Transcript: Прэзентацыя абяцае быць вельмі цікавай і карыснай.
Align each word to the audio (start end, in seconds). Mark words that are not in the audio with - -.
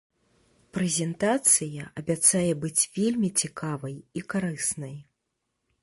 Прэзентацыя 0.77 1.83
абяцае 2.03 2.51
быць 2.65 2.83
вельмі 2.97 3.29
цікавай 3.45 3.95
і 4.17 4.29
карыснай. 4.35 4.95